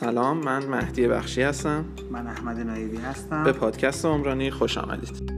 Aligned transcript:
سلام 0.00 0.38
من 0.44 0.66
مهدی 0.66 1.08
بخشی 1.08 1.42
هستم. 1.42 1.96
من 2.10 2.26
احمد 2.26 2.58
نایبی 2.58 2.96
هستم. 2.96 3.44
به 3.44 3.52
پادکست 3.52 4.04
عمرانی 4.04 4.50
خوش 4.50 4.78
آمدید. 4.78 5.30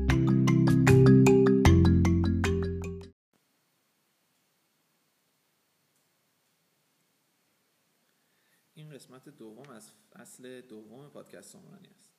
این 8.75 8.91
قسمت 8.91 9.29
دوم 9.29 9.71
از 9.71 9.93
فصل 10.13 10.61
دوم 10.61 11.09
پادکست 11.09 11.57
عمرانی 11.57 11.89
است. 11.99 12.13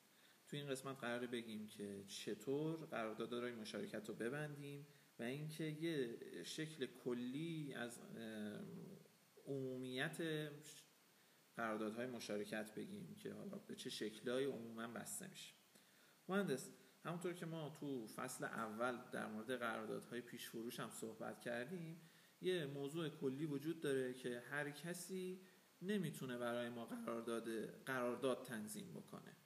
تو 0.48 0.56
این 0.56 0.68
قسمت 0.68 0.96
قراره 1.00 1.26
بگیم 1.26 1.66
که 1.66 2.04
چطور 2.08 2.76
قراردادهای 2.76 3.52
مشارکت 3.52 4.08
رو 4.08 4.14
ببندیم 4.14 4.86
و 5.18 5.22
اینکه 5.22 5.64
یه 5.64 6.18
شکل 6.44 6.86
کلی 7.04 7.74
از 7.74 8.00
عمومیت 9.46 10.16
قراردادهای 11.58 12.06
مشارکت 12.06 12.74
بگیم 12.74 13.14
که 13.14 13.32
حالا 13.32 13.58
به 13.58 13.74
چه 13.74 13.90
شکلهای 13.90 14.44
عموما 14.44 14.86
بسته 14.86 15.28
میشه. 15.28 15.54
مهندس 16.28 16.70
همونطور 17.04 17.32
که 17.32 17.46
ما 17.46 17.70
تو 17.80 18.06
فصل 18.06 18.44
اول 18.44 18.98
در 19.12 19.26
مورد 19.26 19.56
قراردادهای 19.56 20.20
پیش 20.20 20.48
فروش 20.48 20.80
هم 20.80 20.90
صحبت 20.90 21.40
کردیم 21.40 22.00
یه 22.40 22.66
موضوع 22.66 23.08
کلی 23.08 23.46
وجود 23.46 23.80
داره 23.80 24.14
که 24.14 24.42
هر 24.50 24.70
کسی 24.70 25.40
نمی‌تونه 25.82 26.38
برای 26.38 26.68
ما 26.68 26.84
قرارداد 26.84 27.66
قرارداد 27.84 28.46
تنظیم 28.46 28.92
بکنه. 28.92 29.36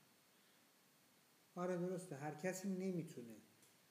آره 1.55 1.77
درسته. 1.77 2.17
هر 2.17 2.35
کسی 2.35 2.69
نمی‌تونه. 2.69 3.37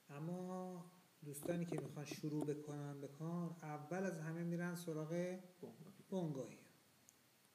اما 0.10 0.92
دوستانی 1.26 1.66
که 1.66 1.82
می‌خوان 1.82 2.06
شروع 2.06 2.46
بکنن 2.46 3.02
به 3.02 3.08
کار 3.08 3.56
اول 3.62 4.04
از 4.04 4.20
همه 4.20 4.44
میرن 4.44 4.76
سراغ 4.76 5.40
بنگاهی. 6.10 6.71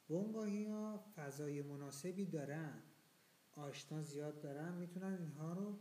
بنگاهی 0.08 0.64
ها 0.64 1.04
فضای 1.16 1.62
مناسبی 1.62 2.26
دارن. 2.26 2.82
آشنا 3.52 4.02
زیاد 4.02 4.40
دارن. 4.40 4.74
می‌تونن 4.74 5.18
اینها 5.20 5.52
رو 5.52 5.78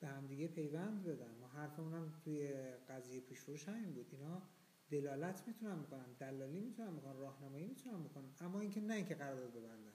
به 0.00 0.06
همدیگه 0.06 0.48
پیوند 0.48 1.04
بدن. 1.04 1.34
ما 1.40 1.48
حرفمون 1.48 1.92
هم 1.92 2.12
توی 2.24 2.52
قضیه 2.88 3.20
پیش 3.20 3.40
فروش 3.40 3.68
همین 3.68 3.92
بود. 3.92 4.06
اینا 4.12 4.42
دلالت 4.90 5.42
می‌تونن 5.46 5.82
بکنن 5.82 6.12
دلالی 6.18 6.60
می‌تونن 6.60 6.96
بکنن 6.96 7.16
راهنمایی 7.16 7.66
می‌تونن 7.66 8.04
بکنن. 8.04 8.30
اما 8.40 8.60
اینکه 8.60 8.80
نه 8.80 8.94
اینکه 8.94 9.14
قرارداد 9.14 9.50
ببندن. 9.50 9.92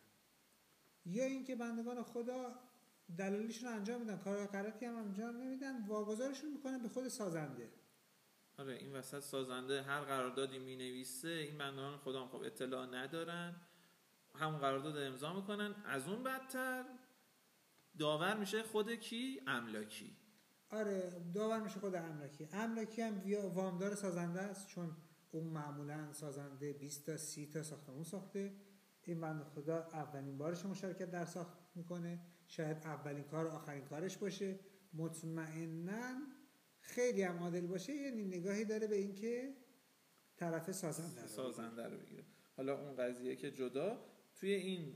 یا 1.05 1.25
اینکه 1.25 1.55
بندگان 1.55 2.03
خدا 2.03 2.55
دلالیشون 3.17 3.69
انجام 3.69 4.01
میدن. 4.01 4.17
کار 4.17 4.45
غلطی 4.45 4.85
هم 4.85 4.95
انجام 4.95 5.37
نمیدن. 5.37 5.87
واگذارشون 5.87 6.51
می‌کنن 6.53 6.77
به 6.77 6.89
خود 6.89 7.07
سازنده. 7.07 7.69
آره 8.57 8.73
این 8.73 8.93
وسط 8.93 9.19
سازنده 9.19 9.81
هر 9.81 10.01
قراردادی 10.01 10.59
می 10.59 10.75
نویسه 10.75 11.27
این 11.27 11.57
بندگان 11.57 11.97
خدا 11.97 12.21
هم 12.21 12.27
خب 12.27 12.41
اطلاع 12.43 12.85
ندارن. 12.85 13.55
همون 14.35 14.59
قرارداد 14.59 14.97
امضا 14.97 15.33
می‌کنن. 15.33 15.75
از 15.85 16.07
اون 16.07 16.23
بدتر 16.23 16.85
داور 17.99 18.37
میشه 18.37 18.63
خود 18.63 18.91
کی؟ 18.91 19.41
املاکی. 19.47 20.17
آره 20.69 21.21
داور 21.33 21.59
میشه 21.59 21.79
خود 21.79 21.95
املاکی. 21.95 22.47
املاکی 22.51 23.01
هم 23.01 23.21
وامدار 23.53 23.95
سازنده 23.95 24.41
است 24.41 24.67
چون 24.67 24.97
اون 25.31 25.43
معمولا 25.43 26.13
سازنده 26.13 26.73
20 26.73 27.05
تا 27.05 27.17
30 27.17 27.47
تا 27.47 27.63
ساختمون 27.63 28.03
ساخته. 28.03 28.53
این 29.03 29.21
بند 29.21 29.43
خدا 29.43 29.77
اولین 29.77 30.37
بارش 30.37 30.65
مشارکت 30.65 31.11
در 31.11 31.25
ساخت 31.25 31.57
می‌کنه. 31.75 32.19
شاید 32.47 32.77
اولین 32.77 33.23
کار 33.23 33.47
آخرین 33.47 33.85
کارش 33.85 34.17
باشه. 34.17 34.59
مطمئنا 34.93 36.21
خیلی 36.79 37.23
هم 37.23 37.39
عادل 37.39 37.67
باشه. 37.67 37.93
یعنی 37.93 38.23
نگاهی 38.23 38.65
داره 38.65 38.87
به 38.87 38.95
اینکه 38.95 39.53
طرف 40.35 40.71
سازنده 40.71 41.21
رو 41.21 41.27
سازنده 41.27 41.87
رو 41.87 41.97
بگیره. 41.97 42.23
حالا 42.57 42.81
اون 42.81 42.95
قضیه 42.95 43.35
که 43.35 43.51
جدا 43.51 44.12
توی 44.35 44.53
این 44.53 44.95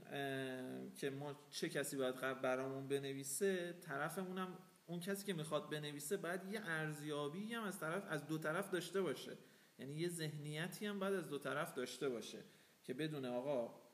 که 0.96 1.10
ما 1.10 1.40
چه 1.50 1.70
کسی 1.70 1.98
باید 1.98 2.16
برامون 2.42 2.88
بنویسه 2.88 3.74
طرفمونم 3.74 4.58
اون 4.86 5.00
کسی 5.00 5.26
که 5.26 5.34
می‌خواد 5.34 5.70
بنویسه 5.70 6.18
باید 6.18 6.42
یه 6.52 6.62
ارزیابی 6.64 7.54
هم 7.54 7.64
از 7.64 7.80
طرف 7.80 8.04
از 8.10 8.28
دو 8.28 8.38
طرف 8.38 8.70
داشته 8.70 9.02
باشه. 9.02 9.38
یعنی 9.80 9.96
یه 9.96 10.10
ذهنیتی 10.10 10.86
هم 10.86 11.00
باید 11.00 11.14
از 11.14 11.30
دو 11.30 11.38
طرف 11.38 11.74
داشته 11.74 12.10
باشه 12.10 12.44
که 12.84 12.94
بدون 12.94 13.26
آقا 13.26 13.88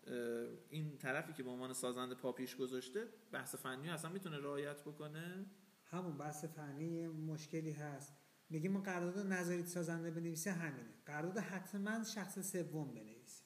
این 0.69 0.97
طرفی 0.97 1.33
که 1.33 1.43
به 1.43 1.49
عنوان 1.49 1.73
سازنده 1.73 2.15
پا 2.15 2.31
پیش 2.31 2.55
گذاشته 2.55 3.07
بحث 3.31 3.55
فنی 3.55 3.89
اصلا 3.89 4.11
می‌تونه 4.11 4.37
رعایت 4.37 4.81
بکنه؟ 4.81 5.45
همون 5.85 6.17
بحث 6.17 6.45
فنی 6.45 7.07
مشکلی 7.07 7.71
هست. 7.71 8.13
میگیم 8.49 8.71
ما 8.71 8.81
قرارداد 8.81 9.27
نظریت 9.27 9.67
سازنده 9.67 10.11
بنویسه 10.11 10.51
همینه. 10.51 10.93
قرارداد 11.05 11.37
حتما 11.37 12.03
شخص 12.03 12.51
سوم 12.51 12.93
بنویسه. 12.93 13.42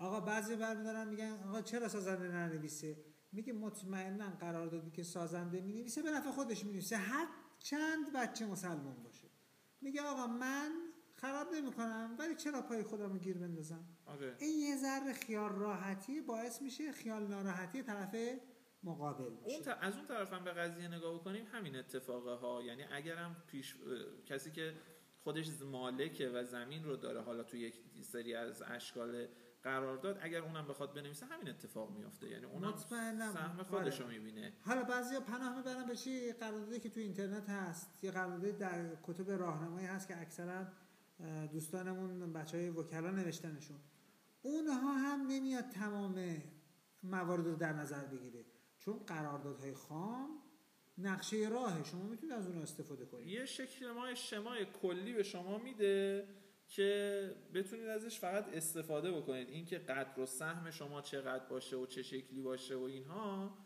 آقا 0.00 0.20
بعضی 0.20 0.56
برمیدارن 0.56 1.08
میگن 1.08 1.38
آقا 1.48 1.62
چرا 1.62 1.88
سازنده 1.88 2.28
ننویسه؟ 2.28 2.96
میگه 3.32 3.52
مطمئنا 3.52 4.30
قراردادی 4.30 4.90
که 4.90 5.02
سازنده 5.02 5.60
می‌نویسه 5.60 6.02
به 6.02 6.10
نفع 6.10 6.30
خودش 6.30 6.64
می‌نویسه. 6.64 6.96
هر 6.96 7.28
چند 7.58 8.12
بچه 8.12 8.46
مسلمان 8.46 9.02
باشه. 9.02 9.30
میگه 9.80 10.02
آقا 10.02 10.26
من 10.26 10.70
خراب 11.14 11.54
نمی‌کنم 11.54 12.16
ولی 12.18 12.34
چرا 12.34 12.62
پای 12.62 12.82
خودم 12.82 13.18
گیر 13.18 13.38
بندازم؟ 13.38 13.84
آره. 14.06 14.36
این 14.38 14.60
یه 14.60 14.76
ذره 14.76 15.12
خیال 15.12 15.52
راحتی 15.52 16.20
باعث 16.20 16.62
میشه 16.62 16.92
خیال 16.92 17.26
ناراحتی 17.26 17.82
طرف 17.82 18.16
مقابل 18.82 19.32
میشه 19.32 19.56
اون 19.56 19.78
از 19.80 19.96
اون 19.96 20.06
طرف 20.06 20.32
هم 20.32 20.44
به 20.44 20.52
قضیه 20.52 20.88
نگاه 20.88 21.14
بکنیم 21.14 21.46
همین 21.52 21.76
اتفاقه 21.76 22.34
ها 22.34 22.62
یعنی 22.62 22.82
اگرم 22.82 23.36
پیش 23.46 23.76
کسی 24.26 24.50
که 24.50 24.74
خودش 25.18 25.62
مالکه 25.62 26.28
و 26.28 26.44
زمین 26.44 26.84
رو 26.84 26.96
داره 26.96 27.20
حالا 27.20 27.42
تو 27.42 27.56
یک 27.56 27.74
سری 28.02 28.34
از 28.34 28.62
اشکال 28.62 29.28
قرارداد 29.62 30.18
اگر 30.20 30.42
اونم 30.42 30.68
بخواد 30.68 30.94
بنویسه 30.94 31.26
همین 31.26 31.48
اتفاق 31.48 31.90
میافته. 31.90 32.28
یعنی 32.28 32.44
اونم 32.44 32.76
سهم 32.76 33.62
خودش 33.62 34.00
رو 34.00 34.08
می‌بینه. 34.08 34.52
حالا 34.60 34.84
بعضیا 34.84 35.20
پناه 35.20 35.56
می‌برن 35.56 35.86
به 35.86 35.96
چی؟ 35.96 36.32
قراردادی 36.32 36.80
که 36.80 36.88
تو 36.88 37.00
اینترنت 37.00 37.48
هست. 37.48 38.04
یه 38.04 38.10
قراردادی 38.10 38.52
در 38.52 38.96
کتب 39.02 39.30
راهنمایی 39.30 39.86
هست 39.86 40.08
که 40.08 40.20
اکثرا 40.20 40.66
دوستانمون 41.52 42.32
بچه 42.32 42.56
های 42.56 42.68
وکلا 42.68 43.10
نوشتنشون. 43.10 43.78
اونها 44.42 44.94
هم 44.94 45.26
نمیاد 45.26 45.68
تمام 45.68 46.42
موارد 47.02 47.46
رو 47.46 47.56
در 47.56 47.72
نظر 47.72 48.04
بگیره. 48.04 48.44
چون 48.78 48.98
قراردادهای 48.98 49.74
خام 49.74 50.28
نقشه 50.98 51.48
راه 51.48 51.84
شما 51.84 52.02
می‌تونید 52.02 52.34
از 52.34 52.46
اون 52.46 52.62
استفاده 52.62 53.06
کنید. 53.06 53.26
یه 53.26 53.44
شکل 53.44 53.92
ما 53.92 54.14
شمای 54.14 54.66
کلی 54.82 55.12
به 55.12 55.22
شما 55.22 55.58
میده. 55.58 56.28
که 56.70 57.30
بتونید 57.54 57.86
ازش 57.86 58.18
فقط 58.18 58.48
استفاده 58.54 59.12
بکنید. 59.12 59.48
اینکه 59.48 59.78
قدر 59.78 60.20
و 60.20 60.26
سهم 60.26 60.70
شما 60.70 61.00
چقدر 61.00 61.44
باشه 61.44 61.76
و 61.76 61.86
چه 61.86 62.02
شکلی 62.02 62.42
باشه 62.42 62.76
و 62.76 62.82
اینها 62.82 63.58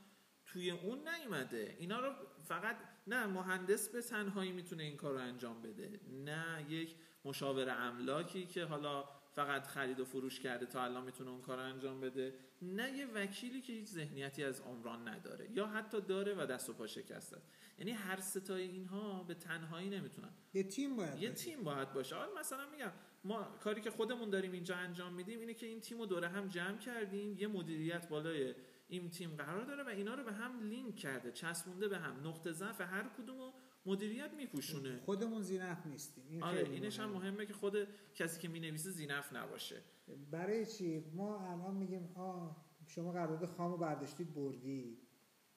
توی 0.46 0.70
اون 0.70 1.08
نیومده. 1.08 1.76
اینا 1.78 2.00
رو 2.00 2.12
فقط 2.42 2.76
نه 3.06 3.26
مهندس 3.26 3.88
به 3.88 4.02
تنهایی 4.02 4.52
می‌تونه 4.52 4.82
این 4.82 4.96
کار 4.96 5.14
رو 5.14 5.20
انجام 5.20 5.62
بده. 5.62 6.00
نه 6.24 6.66
یک 6.68 6.96
مشاور 7.24 7.70
املاکی 7.70 8.46
که 8.46 8.64
حالا 8.64 9.04
فقط 9.34 9.66
خرید 9.66 10.00
و 10.00 10.04
فروش 10.04 10.40
کرده 10.40 10.66
تا 10.66 10.84
الان 10.84 11.04
می‌تونه 11.04 11.30
اون 11.30 11.40
کار 11.40 11.58
انجام 11.58 12.00
بده. 12.00 12.34
نه 12.62 12.98
یه 12.98 13.06
وکیلی 13.06 13.60
که 13.60 13.72
هیچ 13.72 13.88
ذهنیتی 13.88 14.44
از 14.44 14.60
عمران 14.60 15.08
نداره. 15.08 15.50
یا 15.50 15.66
حتی 15.66 16.00
داره 16.00 16.34
و 16.34 16.46
دست 16.46 16.70
و 16.70 16.72
پا 16.72 16.86
شکسته 16.86 17.36
یعنی 17.78 17.90
هر 17.90 18.20
ستای 18.20 18.62
اینها 18.62 19.22
به 19.22 19.34
تنهایی 19.34 19.90
نمی‌تونن. 19.90 20.30
یه 20.54 20.62
تیم 20.62 20.96
باید 20.96 21.22
یه 21.22 21.32
تیم 21.32 21.62
باید 21.62 21.92
باشه. 21.92 22.16
حالا 22.16 22.40
مثلا 22.40 22.70
میگم 22.70 22.92
ما 23.24 23.42
کاری 23.42 23.80
که 23.80 23.90
خودمون 23.90 24.30
داریم 24.30 24.52
اینجا 24.52 24.76
انجام 24.76 25.14
میدیم 25.14 25.40
اینه 25.40 25.54
که 25.54 25.66
این 25.66 25.80
تیم 25.80 25.98
رو 25.98 26.06
دوره 26.06 26.28
هم 26.28 26.48
جمع 26.48 26.78
کردیم. 26.78 27.38
یه 27.38 27.48
مدیریت 27.48 28.08
بالای 28.08 28.54
این 28.88 29.10
تیم 29.10 29.36
قرار 29.36 29.64
داره 29.64 29.82
و 29.82 29.88
اینا 29.88 30.14
رو 30.14 30.24
به 30.24 30.32
هم 30.32 30.60
لینک 30.60 30.96
کرده. 30.96 31.32
چسبونده 31.32 31.88
به 31.88 31.98
هم. 31.98 32.26
نقطه 32.28 32.52
ضعف 32.52 32.80
هر 32.80 33.08
کدوم 33.18 33.52
مدیریت 33.86 34.34
میپوشونه. 34.34 35.00
خودمون 35.04 35.42
زینف 35.42 35.86
نیستیم. 35.86 36.24
این 36.28 36.42
آره 36.42 36.68
اینش 36.70 37.00
هم 37.00 37.10
مهمه. 37.10 37.46
که 37.46 37.52
خود 37.52 37.88
کسی 38.14 38.40
که 38.40 38.48
می‌نویسه 38.48 38.90
زینف 38.90 39.32
نباشه. 39.32 39.82
برای 40.30 40.66
چی؟ 40.66 41.04
ما 41.14 41.50
الان 41.50 41.74
میگیم 41.74 42.12
آ 42.14 42.50
شما 42.86 43.12
قرارداد 43.12 43.46
خام 43.46 43.70
رو 43.70 43.78
برداشتید 43.78 44.34
بردی. 44.34 44.98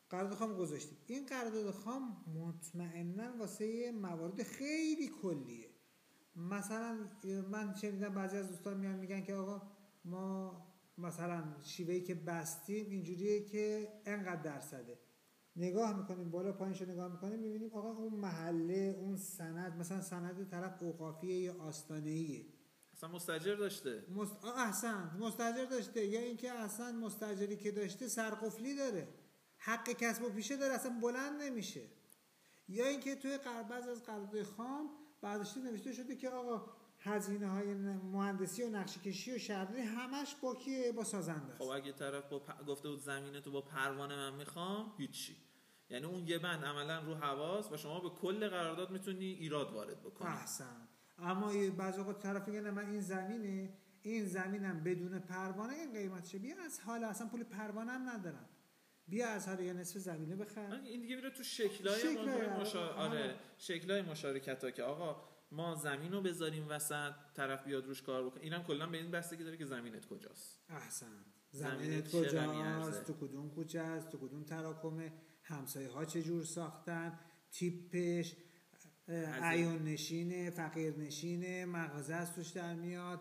قرارداد 0.09 0.38
خام 0.38 0.53
گذاشتید 0.53 0.97
این 1.07 1.25
قرارداد 1.25 1.71
خام 1.71 2.25
مطمئنا 2.35 3.38
واسه 3.38 3.91
موارد 3.91 4.44
خیلی 4.44 5.07
کلیه. 5.21 5.69
مثلا 6.35 7.09
من 7.51 7.75
شنیدم 7.75 8.13
بعضی 8.13 8.38
از 8.38 8.50
دوستان 8.50 8.77
میان 8.77 8.95
میگن 8.95 9.23
که 9.23 9.33
آقا 9.33 9.62
ما 10.06 10.68
مثلا 10.97 11.44
شیوهی 11.63 12.01
که 12.01 12.15
بستیم 12.15 12.89
اینجوریه 12.89 13.45
که 13.45 13.88
انقدر 14.06 14.41
درصده. 14.41 15.00
نگاه 15.57 15.98
می‌کنیم 15.98 16.31
بالا 16.31 16.51
پایینشو 16.51 16.86
نگاه 16.86 17.12
می‌کنیم 17.12 17.39
می‌بینیم 17.39 17.74
آقا 17.74 17.89
اون 17.89 18.13
محله 18.13 18.95
اون 19.00 19.18
سند 19.18 19.77
مثلا 19.80 20.01
سند 20.01 20.50
طرف 20.50 20.83
اوقافیه 20.83 21.36
یا 21.36 21.56
آستانه 21.59 22.09
ایه 22.09 22.45
اصلا 22.94 23.09
مستجر 23.09 23.56
داشته. 23.56 24.06
مست... 24.15 24.45
احسن. 24.45 25.18
مستجر 25.19 25.65
داشته. 25.65 26.06
یا 26.06 26.19
اینکه 26.19 26.51
اصلا 26.51 26.92
مستجری 26.92 27.57
که 27.57 27.71
داشته 27.71 28.07
سرقفلی 28.07 28.75
داره. 28.75 29.07
حق 29.57 29.89
کسب 29.89 30.24
و 30.24 30.30
پیشه 30.30 30.57
داره 30.57 30.74
اصلا 30.74 31.00
بلند 31.01 31.42
نمیشه. 31.42 31.81
یا 32.69 32.88
اینکه 32.88 33.15
توی 33.15 33.39
بعض 33.69 33.88
از 33.88 34.04
قرارداد 34.04 34.44
خام 34.44 34.89
برداشته 35.21 35.59
نوشته 35.59 35.94
شده 35.94 36.15
که 36.15 36.30
آقا 36.30 36.65
هزینه 37.00 37.50
های 37.50 37.74
مهندسی 37.74 38.63
و 38.63 38.69
نقشه 38.69 39.00
کشی 39.00 39.36
و 39.36 39.38
شهرداری 39.38 39.81
همش 39.81 40.36
با 40.36 40.56
کیه 40.56 40.92
با 40.92 41.04
سازنده 41.04 41.54
خب 41.54 41.68
اگه 41.68 41.92
طرف 41.92 42.30
با 42.30 42.39
پ... 42.39 42.65
گفته 42.65 42.89
بود 42.89 43.00
زمینه 43.00 43.42
تو 43.42 43.51
با 43.51 43.62
پروانه 43.62 44.15
من 44.15 44.36
می‌خوام 44.36 44.94
هیچی. 44.98 45.36
یعنی 45.89 46.06
اون 46.06 46.28
یه 46.28 46.39
بند 46.39 46.66
عملا 46.66 47.00
رو 47.00 47.16
حواس 47.16 47.72
و 47.72 47.78
شما 47.78 48.00
به 48.00 48.10
کل 48.10 48.50
قرارداد 48.50 48.92
می‌تونی 48.92 49.25
ایراد 49.25 49.72
وارد 49.74 50.00
بکنی. 50.00 50.28
احسن. 50.28 50.88
اما 51.19 51.51
بعضی 51.78 52.00
اوقات 52.00 52.19
طرف 52.19 52.48
میگه 52.48 52.62
من 52.62 52.89
این 52.89 53.01
زمینه 53.01 53.74
این 54.01 54.25
زمینم 54.25 54.84
بدون 54.84 55.19
پروانه 55.19 55.74
این 55.74 55.94
قیمتشه 55.94 56.38
بیا 56.38 56.56
از 56.66 56.80
حال 56.80 57.04
اصلا 57.04 57.28
پول 57.28 57.44
پروانه 57.44 57.92
هم 57.92 58.10
ندارم. 58.10 58.50
بیا 59.07 59.30
از 59.30 59.48
حال 59.48 59.60
یه 59.60 59.74
نصف 59.74 59.98
زمینه 59.98 60.36
بخر. 60.36 60.81
این 60.86 61.01
دیگه 61.01 61.16
میره 61.16 61.30
تو 61.30 61.44
شکلای, 61.44 62.00
شکلای 62.00 62.48
مشا... 62.48 62.94
آره 62.94 63.36
شکلای 63.57 64.01
مشارکت 64.01 64.63
ها 64.63 64.72
که 64.72 64.83
آقا 64.83 65.24
ما 65.51 65.75
زمین 65.75 66.12
رو 66.12 66.22
بذاریم 66.22 66.66
وسط 66.69 67.13
طرف 67.33 67.66
بیاد 67.66 67.86
روش 67.86 68.01
کار 68.01 68.25
بکنه. 68.25 68.44
اینم 68.44 68.63
کلا 68.63 68.88
به 68.88 68.98
این 68.98 69.12
بستگی 69.12 69.44
داره 69.44 69.57
که 69.57 69.66
زمینت 69.66 70.06
کجاست. 70.06 70.60
احسن. 70.69 71.25
زمینت 71.51 72.12
کجاست؟ 72.12 73.07
تو 73.07 73.13
کدوم 73.13 73.50
کوچه 73.50 73.80
است 73.80 74.10
تو 74.10 74.18
کدوم 74.18 74.44
تراکمه؟ 74.44 75.13
همسایه 75.47 75.89
ها 75.89 76.05
چه 76.05 76.23
جور 76.23 76.44
ساختن 76.44 77.19
تیپش 77.51 78.35
عیون 79.41 79.83
نشینه 79.83 80.49
فقیر 80.49 80.97
نشینه 80.97 81.65
مغازه 81.65 82.13
از 82.13 82.35
توش 82.35 82.49
در 82.49 82.75
میاد 82.75 83.19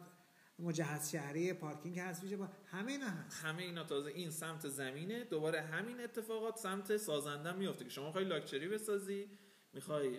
مجهز 0.58 1.10
شهری 1.10 1.52
پارکینگ 1.52 1.98
هست 1.98 2.22
میشه 2.22 2.36
با 2.36 2.48
همه 2.66 2.92
اینا 2.92 3.06
هست. 3.06 3.44
همه 3.44 3.62
اینا 3.62 3.84
تازه 3.84 4.10
این 4.10 4.30
سمت 4.30 4.68
زمینه 4.68 5.24
دوباره 5.24 5.60
همین 5.60 6.00
اتفاقات 6.00 6.56
سمت 6.56 6.96
سازنده 6.96 7.52
میفته 7.52 7.84
که 7.84 7.90
شما 7.90 8.06
می‌خوای 8.06 8.24
لاکچری 8.24 8.68
بسازی 8.68 9.30
می‌خوای 9.72 10.18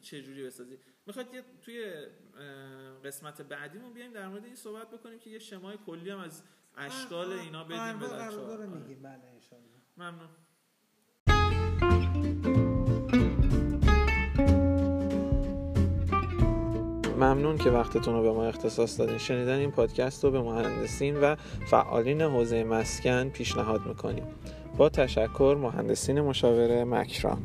چه 0.00 0.22
جوری 0.22 0.44
بسازی؟ 0.44 0.78
می‌خواد 1.06 1.34
یه 1.34 1.42
توی 1.62 2.06
قسمت 3.04 3.42
بعدیمون 3.42 3.92
بیایم 3.92 4.12
در 4.12 4.28
مورد 4.28 4.44
این 4.44 4.56
صحبت 4.56 4.90
بکنیم 4.90 5.18
که 5.18 5.30
یه 5.30 5.38
شمای 5.38 5.78
کلی 5.86 6.10
هم 6.10 6.18
از 6.18 6.42
اشکال 6.76 7.32
اینا 7.32 7.64
بدیم 7.64 7.98
به 7.98 8.66
میگیم. 8.66 9.02
بله 9.02 9.40
ممنون. 9.96 10.28
ممنون 17.24 17.58
که 17.58 17.70
وقتتون 17.70 18.14
رو 18.14 18.22
به 18.22 18.32
ما 18.32 18.44
اختصاص 18.44 19.00
دادین. 19.00 19.18
شنیدن 19.18 19.58
این 19.58 19.70
پادکست 19.70 20.24
رو 20.24 20.30
به 20.30 20.40
مهندسین 20.40 21.20
و 21.20 21.36
فعالین 21.66 22.22
حوزه 22.22 22.64
مسکن 22.64 23.28
پیشنهاد 23.28 23.80
می‌کنیم. 23.86 24.24
با 24.76 24.88
تشکر 24.88 25.56
مهندسین 25.60 26.20
مشاوره 26.20 26.84
مکران. 26.84 27.38